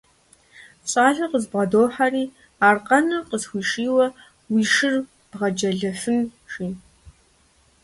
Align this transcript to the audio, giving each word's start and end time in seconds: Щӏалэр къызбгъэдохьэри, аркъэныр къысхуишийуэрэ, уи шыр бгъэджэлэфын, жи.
Щӏалэр 0.89 1.27
къызбгъэдохьэри, 1.31 2.25
аркъэныр 2.67 3.23
къысхуишийуэрэ, 3.29 4.09
уи 4.51 4.63
шыр 4.73 4.95
бгъэджэлэфын, 5.31 6.17
жи. 6.51 6.67